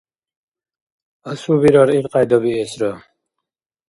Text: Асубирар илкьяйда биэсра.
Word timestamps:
Асубирар 1.31 1.89
илкьяйда 1.97 2.37
биэсра. 2.43 2.91